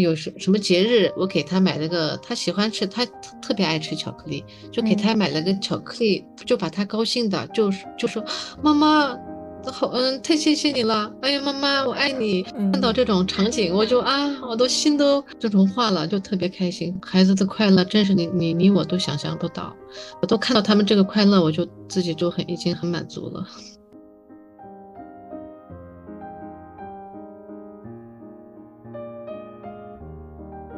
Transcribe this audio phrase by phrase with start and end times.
[0.00, 3.04] 有什什么节日，我给他买了个他喜欢吃，他
[3.40, 8.24] 特别爱吃巧克力，就给他买了个巧克力，就把他高兴的，就就说
[8.62, 9.16] 妈妈。
[9.64, 11.08] 好，嗯，太谢谢你了。
[11.20, 12.42] 哎呀，妈妈，我爱你。
[12.42, 16.92] 看到这种场景，我就啊，我都心都这种化了，就特别开心。
[17.00, 19.72] 孩子的快乐，真是你你你我都想象不到。
[20.20, 23.46] 我都看到他们这个快乐，我就自己就很已经很满足了。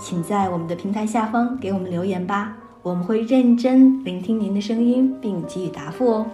[0.00, 2.56] 请在我们的平台下方给我们留言吧。
[2.82, 6.26] 我们会认真聆听您的声音，并给予答复哦。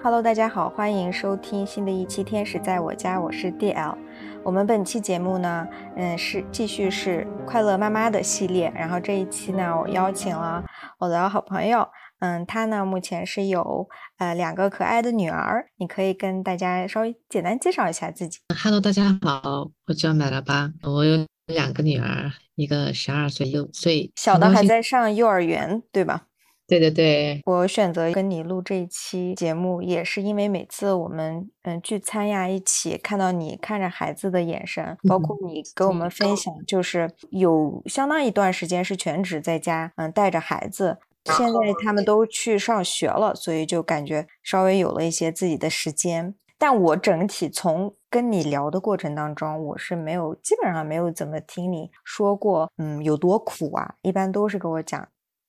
[0.00, 3.96] Hello，大家好，欢迎收听新的一期《天使在我家》，我是 DL。
[4.44, 8.72] 我们本期节目呢，嗯，是继续是快乐妈妈的系列。
[8.76, 10.64] 然后这一期呢，我邀请了
[10.98, 11.86] 我的好朋友。
[12.20, 13.88] 嗯，他呢目前是有
[14.18, 18.38] 呃两个可爱的女儿，你可以跟大家稍微简单介绍一下自己。
[18.62, 26.24] Hello，大家好，我叫麦拉巴，我有两个女儿，一个十二岁，六岁，小的还在上幼儿园，对吧？
[26.66, 40.98] 对对对，我选择跟你录这一期节目，也是因为每次我们嗯聚餐呀，一起看到你看着孩子的眼神，包括你给我们分享，就是有相当一段时间是全职在家，嗯，带着孩子。
[41.36, 46.34] 现在他们都去上学了，所以就感觉稍微有了一些自己的时间。
[46.60, 53.94] 但我整体从跟你聊的过程当中，我是没有基本上没有怎么听你说过，嗯，有多苦啊。
[54.02, 55.06] 一般都是跟我讲，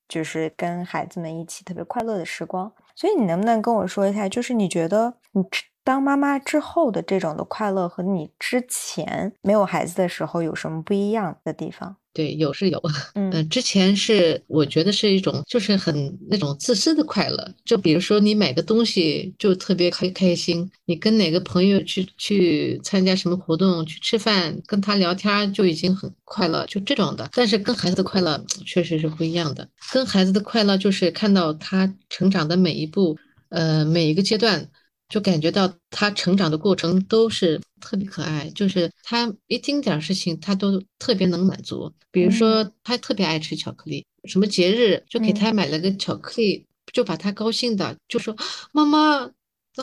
[0.08, 2.72] 就是跟孩子们一起特别快乐的时光。
[2.94, 5.44] 所以你能不能跟我说一下，就是你觉得你
[5.84, 11.96] 当妈妈之后的这种的快乐，和你之前没有孩子的时候有什么不一样的地方？
[12.20, 12.84] 对，有是有，
[13.16, 27.30] 嗯，之前是我觉得是一种，就是很那种自私的快乐，就比如说你买个东西就特别开开心，你跟哪个朋友去去参加什么活动去吃饭，跟他聊天就已经很快乐，就这种的。
[27.32, 34.70] 但是跟孩子的快乐确实是不一样的，跟孩子的快乐就是看到他成长的每一步，呃，每一个阶段。
[35.10, 41.92] 就感觉到他成长的过程都是特别可爱，就是他一丁点儿事情他都特别能满足。
[42.12, 48.36] 比如说他特别爱吃巧克力，什么节日就给他买了个巧克力，就把他高兴的就说
[48.72, 49.32] 妈妈。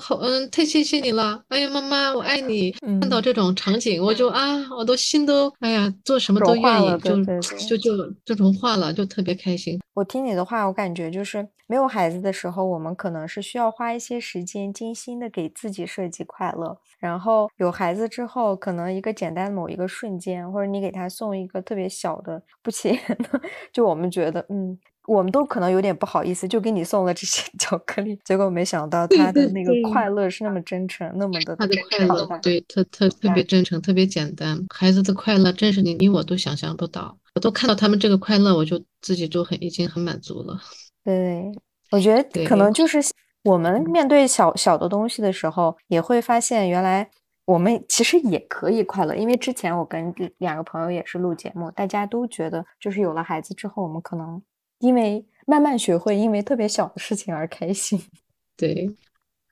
[0.00, 1.42] 好，嗯，太谢谢你了。
[1.48, 2.70] 哎呀，妈妈，我爱你。
[3.00, 7.22] 看到这种场景，我就啊，我都心都，哎呀，做什么都愿意，就
[7.68, 9.80] 就就就融化了，就特别开心。
[9.94, 16.78] 我听你的话，我感觉就是没有孩子的时候，我们可能是需要花一些时间，精心的给自己设计快乐。
[16.98, 22.98] 然后有孩子之后，可能一个简单的某一个瞬间，或者你给他送一个特别小的、不起眼
[23.30, 23.40] 的，
[23.72, 24.78] 就我们觉得，嗯。
[25.06, 34.58] 我们都可能有点不好意思，就给你送了这些 巧克力，结果没想到他的那个快乐是那么真诚，那么的他的快乐，对，特特特别真诚，特别简单。
[34.68, 37.16] 孩子的快乐，真是你你我都想象不到。
[37.34, 40.58] 我都看到他们这个快乐，我就自己就很已经很满足了。
[41.04, 41.52] 对，
[41.90, 42.98] 我觉得可能就是
[43.44, 47.08] 我们面对小小的东西的时候，也会发现原来
[47.44, 49.14] 我们其实也可以快乐。
[49.14, 54.42] 因为之前我跟两个朋友也是录节目，大家都觉得就是有了孩子之后，我们可能。
[54.78, 58.00] 因为慢慢学会，因为特别小的事情而开心。
[58.56, 58.86] 对，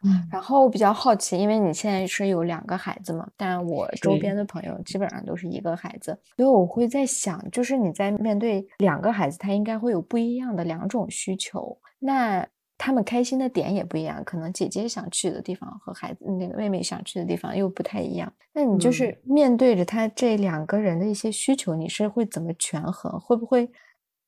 [0.02, 0.28] 嗯。
[0.30, 12.46] 然后我比较好奇，因为你现在是有两个孩子嘛，但我周边的朋友基本上都是一个孩子，所以我会在想，就是你在面对两个孩子，他应该会有不一样的两种需求，那
[12.76, 18.30] 他们开心的点也不一样，可能姐姐想去的地方和孩子那个妹妹想去的地方又不太一样。
[18.52, 23.18] 那你就是面对着他这两个人的一些需求，你是会怎么权衡？
[23.20, 23.70] 会不会？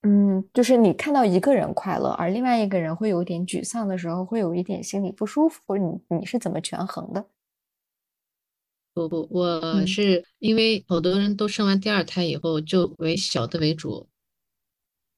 [0.09, 7.27] 嗯，就是你看到一个人快乐，而另外一个人会有点沮丧的时候，会有一点心里不舒服，或者你你是怎么权衡的？
[8.95, 14.09] 不不，我是因为好多人都生完第二胎以后就为小的为主，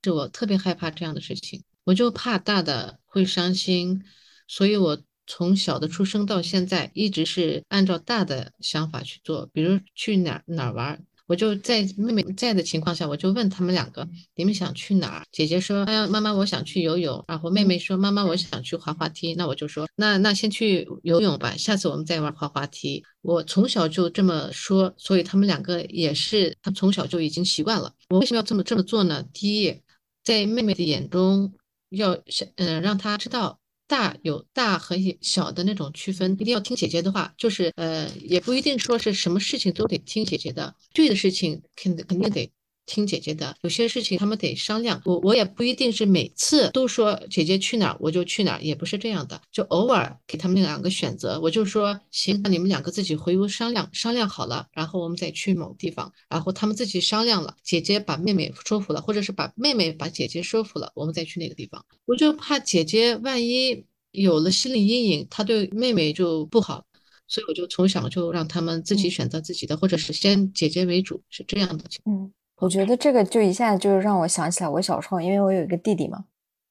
[0.03, 4.03] 是我特别害怕这样的事情，我就怕大的会伤心，
[4.47, 11.05] 所以我从小的出生到现在一直是按照大的想法去做，比如去哪哪玩。
[11.29, 15.25] 我就在妹妹在的情况下，我就问他们两个，你们想去哪儿？
[15.31, 17.23] 姐姐说，哎呀，妈妈，我想去游泳。
[17.29, 19.35] 然后妹妹说，妈妈，我想去滑滑梯。
[19.35, 23.05] 那我就说，那那先去游泳吧，下次我们再玩滑滑梯。
[23.21, 27.93] 我从小就这么说，所以他们两个也是，他从小就已经习惯了。
[28.09, 29.23] 我为什么要这么这么做呢？
[29.35, 29.83] 第一，
[30.25, 31.53] 在妹妹的眼中，
[31.91, 33.61] 要想嗯让她知道。
[33.89, 42.49] 大有大和小的那种区分，一定要听姐姐的话，就是呃，也不一定说是什么事情都得听姐姐的，对的事情肯肯定得。
[42.89, 45.01] 听姐姐的，有些事情他们得商量。
[45.05, 51.39] 我我也不一定是每次都说姐姐去哪儿我就去哪儿，也不是这样的，就偶尔给他们两个选择。
[51.41, 56.11] 我就说行，那你们两个自己回屋商量，商量好了，然后我们再去某地方。
[56.31, 61.85] 然后他们自己商量了，姐姐把妹妹说服了，或者是把妹妹把姐姐说服了，我们再去那个地方。
[62.07, 66.87] 我就怕姐姐万一有了心理阴影，她对妹妹就不好，
[67.27, 71.85] 所以我就从小就让他们自己选择自己的，或者是先姐姐为主，是这样的。
[72.07, 72.33] 嗯。
[72.61, 76.25] 我觉得这个就一下子就让我想起来我小时候，因为我有一个弟弟嘛，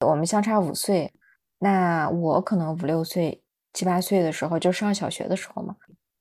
[0.06, 1.12] 我们相差五岁，
[1.58, 3.42] 那我可能五六岁、
[3.72, 5.74] 七八岁的时候就上小学的时候嘛，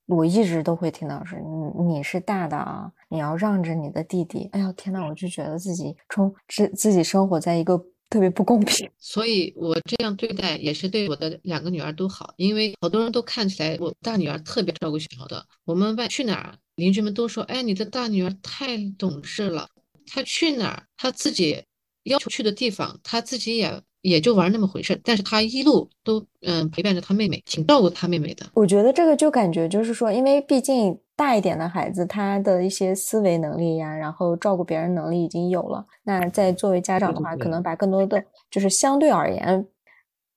[0.05, 4.49] 我一直都会听到是你你是大的啊，你要让着你的弟弟。
[4.53, 7.77] 哎呦天呐，我就觉得自己从自自己生活在一个
[8.09, 16.55] 特别不公平，所以我这样对待也是对我的两个女儿都好，因为好多人都看起来我大女儿特别照顾小的，我们外去哪儿？
[16.75, 19.67] 邻居们都说：“哎，你的大女儿太懂事了，
[20.05, 21.63] 她去哪儿，她自己
[22.03, 25.01] 要求去的地方，她自己也也就玩那么回事。
[25.03, 28.45] 但是她一路都嗯陪伴着她妹妹，挺照顾她妹妹的。
[28.53, 35.85] 我觉得这个就感觉就是说，因为毕竟大一点的孩子，他的一些思维能力呀，然后照顾别人能力已经有了。
[36.03, 39.67] 那在作为家长的话，可能把更多的就是相对而言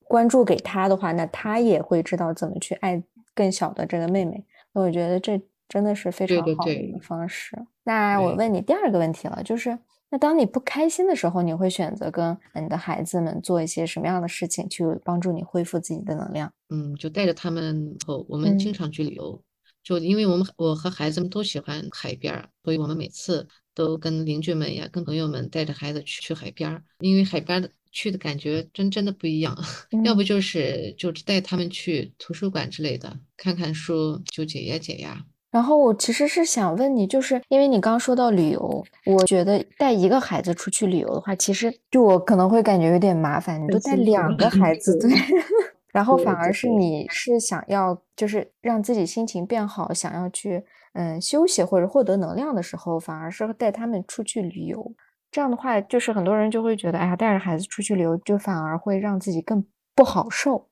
[0.05, 3.01] 关注给他的话，那他也会知道怎么去爱
[3.33, 4.43] 更小的这个妹妹。
[4.73, 5.41] 那我觉得这。
[5.71, 7.57] 真的是非常好的一个方式。
[7.85, 9.79] 那我问你第二个问题了，就是
[10.09, 16.51] 那当你不开心的时候，你会选择跟你的孩子们做一些什么样的事情，去帮助你恢复自己的能量？
[16.71, 19.41] 嗯，就带着他们后，我们经常去旅游。
[19.83, 26.83] 就因为我们我和孩子们都喜欢海边儿，所以我们每次都跟邻居们呀、跟朋友们带着孩子去去海边儿。
[26.99, 29.57] 因为海边的去的感觉真真的不一样。
[30.05, 35.25] 要不就是就带他们去图书馆之类的，看看书，就解压解压。
[35.51, 43.61] 然后我其实是想问你，就是因为你刚说到旅游，我觉得带一个孩子出去旅游的话，其实就我可能会感觉有点麻烦。
[43.61, 45.11] 你都带两个孩子，对，
[45.91, 54.93] 然后反而是你是想要就是让自己心情变好，想要去嗯休息或者获得能量的时候，反而是带他们出去旅游。
[55.29, 59.65] 这样的话，就是很多人就会觉得，哎呀，带着孩子出去旅游，就反而会让自己更
[59.95, 60.70] 不好受。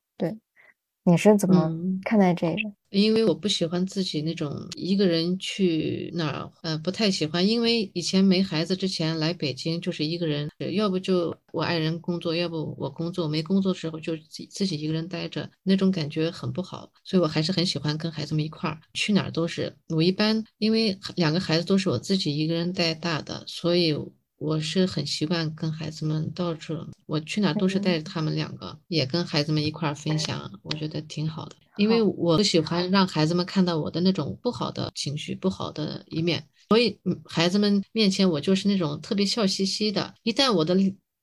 [1.04, 1.70] 对，你是怎么
[2.04, 2.72] 看待这个？
[2.90, 7.46] 因为我不喜欢自己那种一个人去哪儿，呃，不太喜欢。
[7.46, 13.28] 因为以前没孩子之前来北京就是一个人，要不就我爱人工作，要不我工作。
[13.28, 16.90] 没工作的时候就自自己一个人待着，那种感觉很不好。
[17.04, 19.74] 所以我还是很喜欢跟孩子们一块儿去哪儿都是。
[19.88, 23.96] 我一般因为两个孩子都是我自己一个人带大的，所以。
[24.40, 31.56] 我是很习惯跟孩子们到处，我去哪都是带着他们两个，也跟孩子们一块儿分享，我觉得挺好的。
[31.76, 40.14] 因为我不喜欢让孩子们看到我的那种不好的情绪、不好的一面，所以孩子们面前我就是那种特别笑嘻嘻的。
[40.22, 40.74] 一旦我的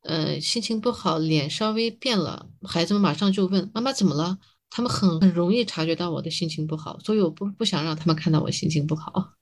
[0.03, 4.37] 呃心情不好，脸稍微变了，孩子们马上就问妈妈怎么了？
[4.69, 9.33] 他们很很容易察觉到我的心情不好，所以我不不想让他们看到我心情不好。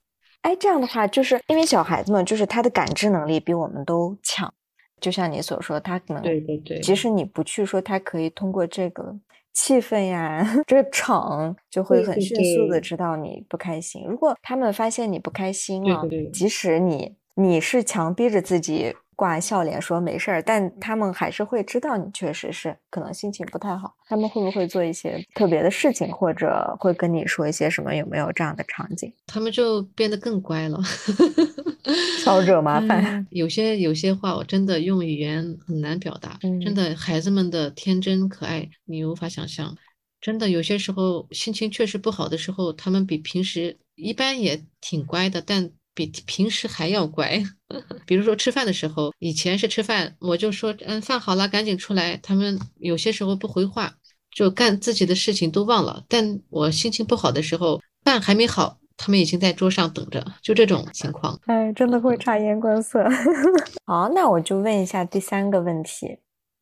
[0.46, 4.52] 哎，这样的话，就是因为小孩子们，就是他的感知能力比我们都强。
[5.00, 9.12] 就像你所说，他可能对对对，即使你不去说，他可以通过这个
[9.52, 14.04] 气氛呀， 这个场，就会很迅速的知道你不开心。
[14.06, 16.00] 如果他们发现你不开心了，
[16.32, 18.94] 即使你你是强逼着自己。
[19.16, 23.94] 挂笑脸说没事儿，但他们还是会知道你确实是可能心情不太好。
[24.06, 27.94] 他们会不会做一些特别的事情，或者会跟你说一些什么？
[27.96, 29.10] 有没有这样的场景？
[29.26, 30.78] 他们就变得更乖了，
[32.22, 33.26] 少惹麻烦。
[33.30, 39.74] 有些有些话我真的用语言很难表达，真的孩子们的天真可爱你无法想象。
[40.20, 45.70] 真的有些时候心情确实不好的时候，他们比平时一般也挺乖的，但。
[45.96, 47.42] 比平时还要乖，
[48.06, 52.18] 比如说吃饭的时候，以前是吃饭，我就说，嗯，饭好了，赶紧出来。
[52.18, 53.90] 他们有些时候不回话，
[54.30, 56.04] 就干自己的事情都忘了。
[56.06, 61.40] 但我心情不好的时候，饭还没好，他们已经在桌上等着，就这种情况。
[61.46, 63.02] 哎，真的会察言观色。
[63.86, 66.18] 好，那我就问一下第三个问题，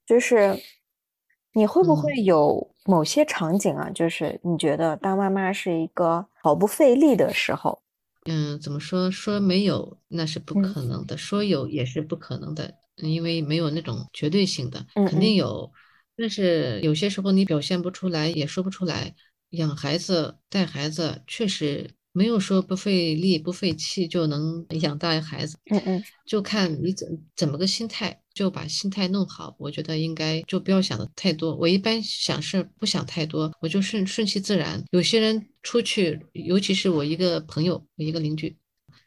[0.07, 0.57] 就是
[1.55, 7.81] 你会不会有某些场景啊，就是你觉得当妈妈是一个毫不费力的时候？
[8.25, 9.11] 嗯，怎么说？
[9.11, 15.71] 说没有那是不可能的，说有也是不可能的，因为没有那种绝对性的，肯定有。
[16.17, 19.15] 但是有些时候你表现不出来，也说不出来。
[19.51, 25.59] 养孩子、带孩子，确实没有说不费力、不费气就能养大孩子。
[25.71, 27.07] 嗯嗯，就看你怎
[27.37, 29.55] 怎么个心态，就把心态弄好。
[29.59, 31.55] 我觉得应该就不要想的太多。
[31.57, 34.83] 我一般想事不想太多，我就顺顺其自然。
[34.93, 38.57] 有些人出去，尤其是我一个朋友，一个邻居，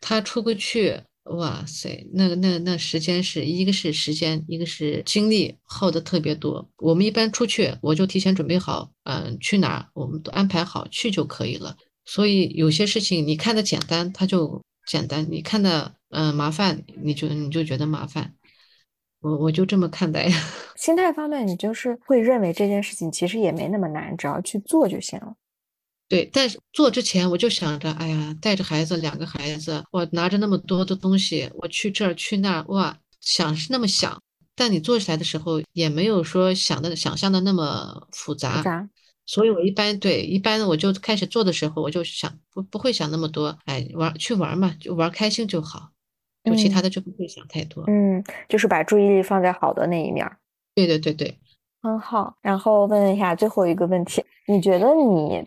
[0.02, 1.02] 他出不去。
[1.32, 6.70] 哇塞，那那那时间是一个是时间，一个是精力耗的特别多。
[6.78, 11.76] 我们一般出去，我就提前准备好，嗯，去哪我们都安排好去就可以了。
[12.08, 18.34] 所以有些事情你看的简单，它就简单；你看的嗯麻烦，你就你就觉得麻烦。
[19.20, 20.30] 我我就这么看待。
[20.78, 25.36] 心态方面，你就是会认为这件事情其实也没那么难，只要去做就行了。
[26.08, 34.22] 对，但是做之前我就想着，哎呀，带着孩子，两个孩子，我拿着那么多的东西，我去这儿去那儿，哇，想是那么想，
[34.56, 38.62] 但你做起来的时候也没有说想的想象的那么复杂，
[39.27, 45.91] 所以我一般对一般我就开始做的时候，我就想不不会想那么多，哎，玩去玩嘛，就玩开心就好，
[46.43, 50.25] 就其他的就不会想太多，嗯，就是把注意力放在好的那一面，
[50.74, 51.38] 对对对对，
[51.84, 52.38] 很好。
[52.41, 55.46] 然后问一下最后一个问题，你觉得你？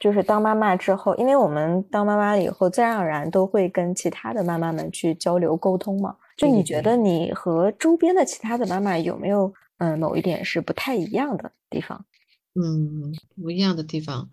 [0.00, 6.14] 就是当妈妈之后，因为我们当妈妈了以后，自然而然都会跟其他的妈妈们去交流沟通嘛。
[6.36, 12.04] 就你觉得你和周边的其他的妈妈有没有嗯某一点是不太一样的地方？
[12.60, 14.28] 嗯，不一样的地方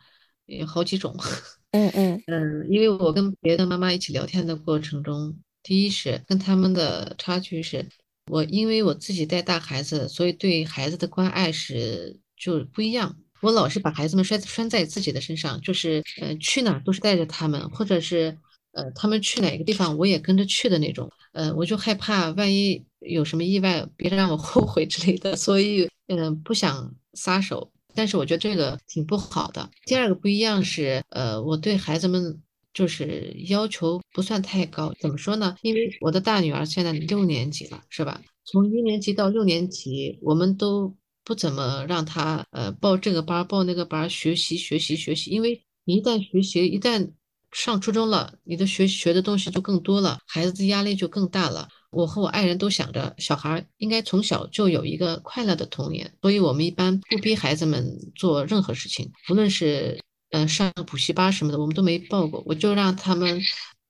[0.45, 1.15] 有好几种。
[1.71, 7.85] 嗯嗯嗯，因为我跟别的妈妈一起聊天的过程中，第一是跟他们的差距是，
[8.31, 13.15] 我因为我自己带大孩子，所以对孩子的关爱是就不一样。
[13.41, 18.35] 我老是把孩子们拴拴在自己的身上，就是呃去哪都是带着他们，或者是
[18.71, 27.69] 呃他们去哪个地方我也跟着去的那种，呃我就害怕万一有什么意外，别让我后悔之类的，所以嗯不想撒手。
[27.95, 29.69] 但是我觉得这个挺不好的。
[29.85, 32.41] 第二个不一样是，呃我对孩子们
[32.73, 35.55] 就是要求不算太高，怎么说呢？
[35.61, 38.21] 因为我的大女儿现在六年级了，是吧？
[38.43, 40.95] 从一年级到六年级，我们都。
[41.27, 47.13] 不怎么让她呃报这个班报那个班学习学习学习，因为你一旦学习，一旦
[47.51, 51.67] 上初中了，你的学学的东西就更多了，孩子的压力就更大了。
[51.95, 59.99] 我和我爱人都想着，小孩应该从小就有一个快乐的童年，所以我们一般不逼孩子们做任何事情，无论是
[60.31, 63.41] 嗯上补习班什么的，我们都没报过，我就让他们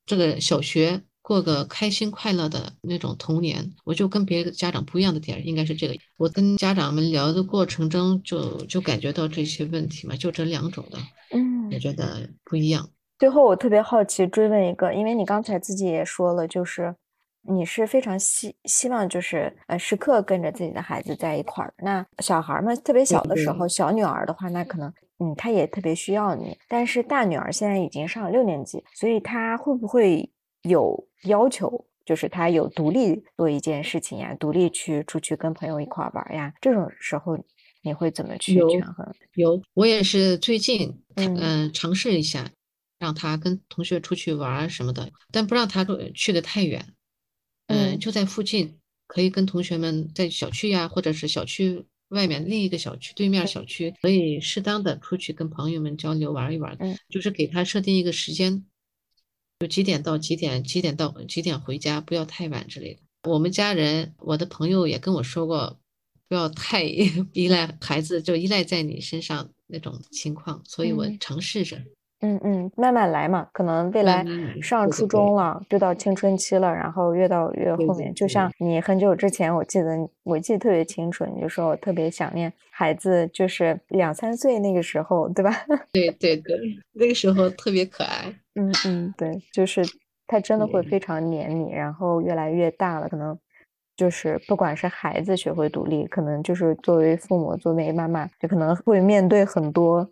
[0.05, 1.01] 这个小学。
[1.27, 5.95] 过个开心快乐的那种童年，我就跟别的家长不一样的点应该是这个。
[6.17, 10.99] 我跟家长们聊的过程中，就就感觉到这些问题嘛，就这两种的，
[11.31, 12.87] 嗯，我觉得不一样。
[13.17, 16.95] 最后，我特别好奇追问一个，因为你刚才自己也说了，就是
[17.47, 21.73] 你是非常希希望就是呃时刻跟着自己的孩子在一块儿。
[21.77, 26.57] 那小孩们特别小的时候，小女儿的话，那可能嗯，她也特别需要你。
[26.67, 30.29] 但是大女儿现在已经上了六年级，所以她会不会？
[30.67, 36.51] 有要求，就是她有独立做一件事情呀，独立去出去跟朋友一块玩呀。
[36.59, 37.37] 这种时候
[37.83, 39.07] 你会怎么去权衡？
[39.35, 42.49] 有，我也是最近嗯尝试一下，
[42.97, 45.85] 让他跟同学出去玩什么的，但不让他
[46.15, 46.83] 去的太远，
[47.95, 58.65] 嗯，就在附近，可以跟同学们在小区呀，或者是小区外面另一个小区对面小区，可以适当的出去跟朋友们交流玩一玩，嗯，就是给他设定一个时间。
[59.59, 63.01] 就几点到几点，几点到几点回家，不要太晚之类的。
[63.23, 65.79] 我们家人，我的朋友也跟我说过，
[66.27, 66.83] 不要太
[67.31, 70.61] 依赖孩子，就依赖在你身上那种情况。
[70.65, 71.77] 所以我尝试着。
[71.77, 71.87] 嗯
[72.21, 74.25] 嗯嗯，慢慢来嘛，可能未来
[74.61, 85.51] 上初中了，就到青春期了，然后越到越后面，就像你很久之前，我记得我记得特别清楚，你就说我特别想念孩子，就是两三岁那个时候，对吧？
[85.91, 86.57] 对对对，
[86.93, 88.33] 那个时候特别可爱。
[88.55, 89.83] 嗯嗯，对，就是
[90.25, 93.37] 他真的会非常黏你，然后越来越大了，可能
[93.97, 100.09] 就是不管是孩子学会独立，可能就是作为父母，作为妈妈，就可能会面对很多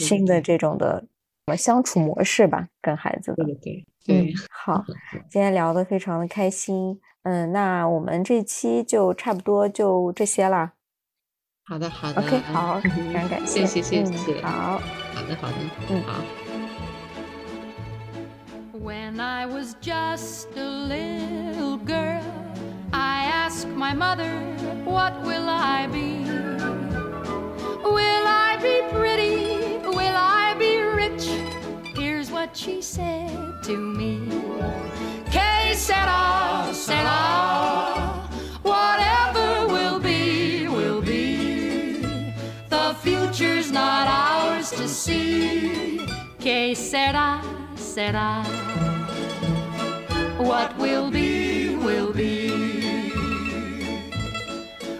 [0.00, 1.04] 新的这种的。
[1.46, 3.44] 什么相处模式吧，跟孩子的。
[3.44, 4.84] 对对对，好，
[5.30, 7.00] 今天聊得非常的开心。
[7.22, 10.72] 嗯，那我们这期就差不多就这些了。
[11.64, 14.42] 好的好的，OK，好，非常感谢，谢谢谢谢。
[14.42, 14.80] 好，
[15.14, 15.54] 好的好的，
[15.88, 16.20] 嗯好。
[18.76, 22.24] When I was just a little girl,
[22.90, 24.32] I asked my mother,
[24.84, 26.26] What will I be?
[27.84, 28.45] Will I
[32.56, 34.18] she said to me.
[35.30, 38.26] Que sera, sera,
[38.62, 42.00] whatever will be, will be.
[42.70, 46.06] The future's not ours to see.
[46.38, 47.42] Que sera,
[47.76, 48.42] sera,
[50.38, 53.10] what will be, will be.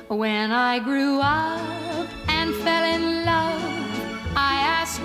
[0.08, 3.65] When I grew up and fell in love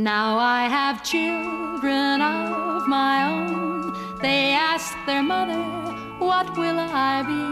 [0.00, 3.92] Now I have children of my own.
[4.22, 5.60] They ask their mother,
[6.18, 7.44] What will I be?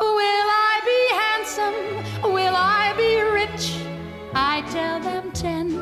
[0.00, 2.32] Will I be handsome?
[2.32, 3.84] Will I be rich?
[4.34, 5.79] I tell them tenderly.